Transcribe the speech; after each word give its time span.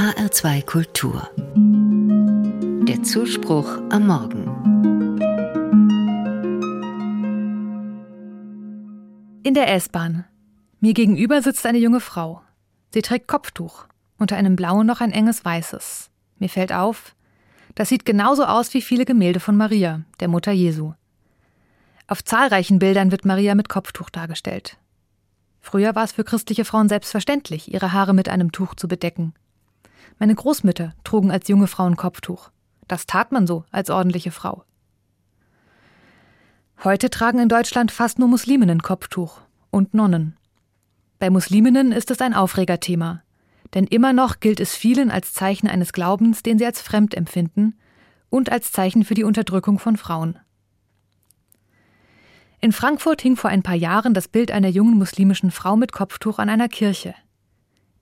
HR2 0.00 0.64
Kultur. 0.64 1.28
Der 2.88 3.02
Zuspruch 3.02 3.68
am 3.90 4.06
Morgen. 4.06 4.46
In 9.42 9.52
der 9.52 9.70
S-Bahn. 9.74 10.24
Mir 10.80 10.94
gegenüber 10.94 11.42
sitzt 11.42 11.66
eine 11.66 11.76
junge 11.76 12.00
Frau. 12.00 12.40
Sie 12.94 13.02
trägt 13.02 13.28
Kopftuch, 13.28 13.84
unter 14.16 14.36
einem 14.38 14.56
blauen 14.56 14.86
noch 14.86 15.02
ein 15.02 15.12
enges 15.12 15.44
weißes. 15.44 16.08
Mir 16.38 16.48
fällt 16.48 16.72
auf, 16.72 17.14
das 17.74 17.90
sieht 17.90 18.06
genauso 18.06 18.46
aus 18.46 18.72
wie 18.72 18.80
viele 18.80 19.04
Gemälde 19.04 19.38
von 19.38 19.54
Maria, 19.54 20.00
der 20.18 20.28
Mutter 20.28 20.52
Jesu. 20.52 20.94
Auf 22.06 22.24
zahlreichen 22.24 22.78
Bildern 22.78 23.10
wird 23.10 23.26
Maria 23.26 23.54
mit 23.54 23.68
Kopftuch 23.68 24.08
dargestellt. 24.08 24.78
Früher 25.60 25.94
war 25.94 26.04
es 26.04 26.12
für 26.12 26.24
christliche 26.24 26.64
Frauen 26.64 26.88
selbstverständlich, 26.88 27.70
ihre 27.74 27.92
Haare 27.92 28.14
mit 28.14 28.30
einem 28.30 28.50
Tuch 28.50 28.74
zu 28.74 28.88
bedecken. 28.88 29.34
Meine 30.20 30.34
Großmütter 30.34 30.92
trugen 31.02 31.30
als 31.30 31.48
junge 31.48 31.66
Frauen 31.66 31.96
Kopftuch. 31.96 32.50
Das 32.86 33.06
tat 33.06 33.32
man 33.32 33.46
so 33.46 33.64
als 33.72 33.88
ordentliche 33.88 34.30
Frau. 34.30 34.64
Heute 36.84 37.08
tragen 37.08 37.38
in 37.38 37.48
Deutschland 37.48 37.90
fast 37.90 38.18
nur 38.18 38.28
Musliminnen 38.28 38.82
Kopftuch 38.82 39.40
und 39.70 39.94
Nonnen. 39.94 40.36
Bei 41.18 41.30
Musliminnen 41.30 41.90
ist 41.90 42.10
es 42.10 42.20
ein 42.20 42.34
Aufregerthema, 42.34 43.22
denn 43.72 43.86
immer 43.86 44.12
noch 44.12 44.40
gilt 44.40 44.60
es 44.60 44.74
vielen 44.76 45.10
als 45.10 45.32
Zeichen 45.32 45.68
eines 45.68 45.94
Glaubens, 45.94 46.42
den 46.42 46.58
sie 46.58 46.66
als 46.66 46.82
fremd 46.82 47.14
empfinden, 47.14 47.78
und 48.28 48.52
als 48.52 48.72
Zeichen 48.72 49.04
für 49.06 49.14
die 49.14 49.24
Unterdrückung 49.24 49.78
von 49.78 49.96
Frauen. 49.96 50.38
In 52.60 52.72
Frankfurt 52.72 53.22
hing 53.22 53.36
vor 53.36 53.48
ein 53.48 53.62
paar 53.62 53.74
Jahren 53.74 54.12
das 54.12 54.28
Bild 54.28 54.50
einer 54.50 54.68
jungen 54.68 54.98
muslimischen 54.98 55.50
Frau 55.50 55.76
mit 55.76 55.92
Kopftuch 55.92 56.38
an 56.38 56.50
einer 56.50 56.68
Kirche. 56.68 57.14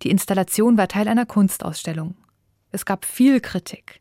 Die 0.03 0.11
Installation 0.11 0.79
war 0.79 0.89
Teil 0.89 1.09
einer 1.09 1.27
Kunstausstellung. 1.27 2.15
Es 2.71 2.85
gab 2.85 3.05
viel 3.05 3.41
Kritik. 3.41 4.01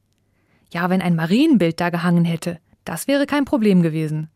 Ja, 0.72 0.90
wenn 0.90 1.02
ein 1.02 1.16
Marienbild 1.16 1.80
da 1.80 1.90
gehangen 1.90 2.26
hätte, 2.26 2.60
das 2.86 3.08
wäre 3.08 3.26
kein 3.26 3.46
Problem 3.46 3.82
gewesen. 3.82 4.30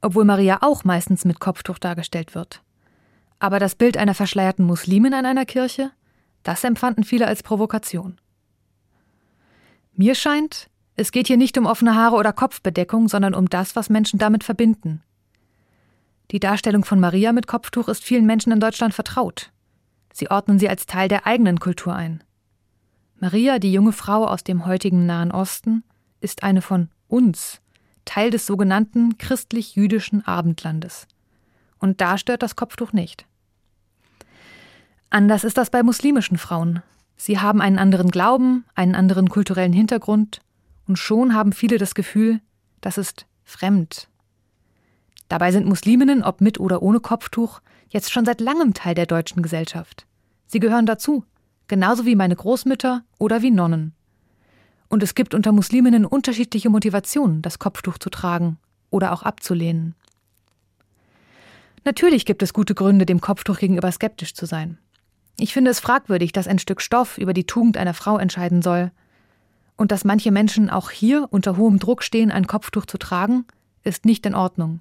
Obwohl 0.00 0.24
Maria 0.24 0.58
auch 0.62 0.84
meistens 0.84 1.24
mit 1.24 1.40
Kopftuch 1.40 1.78
dargestellt 1.78 2.34
wird. 2.34 2.62
Aber 3.38 3.58
das 3.58 3.74
Bild 3.74 3.96
einer 3.96 4.14
verschleierten 4.14 4.64
Muslimin 4.64 5.12
an 5.12 5.26
einer 5.26 5.44
Kirche, 5.44 5.90
das 6.42 6.64
empfanden 6.64 7.04
viele 7.04 7.26
als 7.26 7.42
Provokation. 7.42 8.20
Mir 9.92 10.14
scheint, 10.14 10.70
es 10.94 11.12
geht 11.12 11.26
hier 11.26 11.36
nicht 11.36 11.58
um 11.58 11.66
offene 11.66 11.94
Haare 11.94 12.16
oder 12.16 12.32
Kopfbedeckung, 12.32 13.08
sondern 13.08 13.34
um 13.34 13.48
das, 13.50 13.76
was 13.76 13.90
Menschen 13.90 14.18
damit 14.18 14.44
verbinden. 14.44 15.02
Die 16.30 16.40
Darstellung 16.40 16.84
von 16.84 17.00
Maria 17.00 17.32
mit 17.32 17.46
Kopftuch 17.46 17.88
ist 17.88 18.02
vielen 18.02 18.26
Menschen 18.26 18.52
in 18.52 18.60
Deutschland 18.60 18.94
vertraut. 18.94 19.52
Sie 20.16 20.30
ordnen 20.30 20.58
sie 20.58 20.70
als 20.70 20.86
Teil 20.86 21.08
der 21.08 21.26
eigenen 21.26 21.60
Kultur 21.60 21.94
ein. 21.94 22.24
Maria, 23.20 23.58
die 23.58 23.70
junge 23.70 23.92
Frau 23.92 24.26
aus 24.26 24.42
dem 24.42 24.64
heutigen 24.64 25.04
Nahen 25.04 25.30
Osten, 25.30 25.84
ist 26.22 26.42
eine 26.42 26.62
von 26.62 26.88
uns, 27.06 27.60
Teil 28.06 28.30
des 28.30 28.46
sogenannten 28.46 29.18
christlich-jüdischen 29.18 30.26
Abendlandes. 30.26 31.06
Und 31.80 32.00
da 32.00 32.16
stört 32.16 32.42
das 32.42 32.56
Kopftuch 32.56 32.94
nicht. 32.94 33.26
Anders 35.10 35.44
ist 35.44 35.58
das 35.58 35.68
bei 35.68 35.82
muslimischen 35.82 36.38
Frauen. 36.38 36.82
Sie 37.18 37.38
haben 37.38 37.60
einen 37.60 37.78
anderen 37.78 38.10
Glauben, 38.10 38.64
einen 38.74 38.94
anderen 38.94 39.28
kulturellen 39.28 39.74
Hintergrund, 39.74 40.40
und 40.88 40.98
schon 40.98 41.34
haben 41.34 41.52
viele 41.52 41.76
das 41.76 41.94
Gefühl, 41.94 42.40
das 42.80 42.96
ist 42.96 43.26
fremd, 43.44 44.08
Dabei 45.28 45.50
sind 45.52 45.66
Musliminnen, 45.66 46.22
ob 46.22 46.40
mit 46.40 46.60
oder 46.60 46.82
ohne 46.82 47.00
Kopftuch, 47.00 47.60
jetzt 47.88 48.12
schon 48.12 48.24
seit 48.24 48.40
langem 48.40 48.74
Teil 48.74 48.94
der 48.94 49.06
deutschen 49.06 49.42
Gesellschaft. 49.42 50.06
Sie 50.46 50.60
gehören 50.60 50.86
dazu, 50.86 51.24
genauso 51.68 52.06
wie 52.06 52.14
meine 52.14 52.36
Großmütter 52.36 53.02
oder 53.18 53.42
wie 53.42 53.50
Nonnen. 53.50 53.92
Und 54.88 55.02
es 55.02 55.14
gibt 55.14 55.34
unter 55.34 55.50
Musliminnen 55.50 56.06
unterschiedliche 56.06 56.70
Motivationen, 56.70 57.42
das 57.42 57.58
Kopftuch 57.58 57.98
zu 57.98 58.08
tragen 58.08 58.58
oder 58.90 59.12
auch 59.12 59.22
abzulehnen. 59.22 59.94
Natürlich 61.84 62.24
gibt 62.24 62.42
es 62.42 62.52
gute 62.52 62.74
Gründe, 62.74 63.06
dem 63.06 63.20
Kopftuch 63.20 63.58
gegenüber 63.58 63.90
skeptisch 63.90 64.34
zu 64.34 64.46
sein. 64.46 64.78
Ich 65.38 65.52
finde 65.52 65.70
es 65.70 65.80
fragwürdig, 65.80 66.32
dass 66.32 66.48
ein 66.48 66.58
Stück 66.58 66.80
Stoff 66.80 67.18
über 67.18 67.32
die 67.32 67.46
Tugend 67.46 67.76
einer 67.76 67.94
Frau 67.94 68.18
entscheiden 68.18 68.62
soll. 68.62 68.90
Und 69.76 69.92
dass 69.92 70.04
manche 70.04 70.32
Menschen 70.32 70.70
auch 70.70 70.90
hier 70.90 71.28
unter 71.30 71.56
hohem 71.56 71.78
Druck 71.78 72.02
stehen, 72.02 72.30
ein 72.30 72.46
Kopftuch 72.46 72.86
zu 72.86 72.96
tragen, 72.96 73.44
ist 73.82 74.04
nicht 74.04 74.24
in 74.24 74.34
Ordnung. 74.34 74.80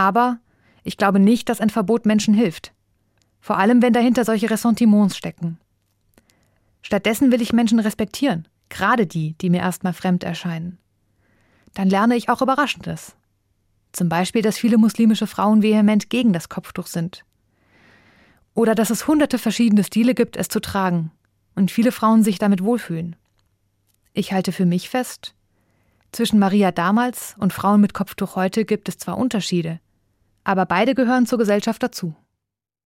Aber 0.00 0.38
ich 0.82 0.96
glaube 0.96 1.20
nicht, 1.20 1.50
dass 1.50 1.60
ein 1.60 1.68
Verbot 1.68 2.06
Menschen 2.06 2.32
hilft. 2.32 2.72
Vor 3.38 3.58
allem, 3.58 3.82
wenn 3.82 3.92
dahinter 3.92 4.24
solche 4.24 4.48
Ressentiments 4.48 5.14
stecken. 5.14 5.58
Stattdessen 6.80 7.30
will 7.30 7.42
ich 7.42 7.52
Menschen 7.52 7.78
respektieren, 7.80 8.48
gerade 8.70 9.06
die, 9.06 9.34
die 9.34 9.50
mir 9.50 9.60
erstmal 9.60 9.92
fremd 9.92 10.24
erscheinen. 10.24 10.78
Dann 11.74 11.90
lerne 11.90 12.16
ich 12.16 12.30
auch 12.30 12.40
Überraschendes. 12.40 13.14
Zum 13.92 14.08
Beispiel, 14.08 14.40
dass 14.40 14.56
viele 14.56 14.78
muslimische 14.78 15.26
Frauen 15.26 15.62
vehement 15.62 16.08
gegen 16.08 16.32
das 16.32 16.48
Kopftuch 16.48 16.86
sind. 16.86 17.26
Oder 18.54 18.74
dass 18.74 18.88
es 18.88 19.06
hunderte 19.06 19.36
verschiedene 19.36 19.84
Stile 19.84 20.14
gibt, 20.14 20.38
es 20.38 20.48
zu 20.48 20.60
tragen 20.60 21.10
und 21.54 21.70
viele 21.70 21.92
Frauen 21.92 22.24
sich 22.24 22.38
damit 22.38 22.64
wohlfühlen. 22.64 23.16
Ich 24.14 24.32
halte 24.32 24.52
für 24.52 24.64
mich 24.64 24.88
fest, 24.88 25.34
zwischen 26.12 26.38
Maria 26.38 26.72
damals 26.72 27.36
und 27.38 27.52
Frauen 27.52 27.80
mit 27.80 27.94
Kopftuch 27.94 28.34
heute 28.34 28.64
gibt 28.64 28.88
es 28.88 28.98
zwar 28.98 29.16
Unterschiede, 29.16 29.80
aber 30.50 30.66
beide 30.66 30.94
gehören 30.96 31.26
zur 31.26 31.38
Gesellschaft 31.38 31.82
dazu. 31.82 32.14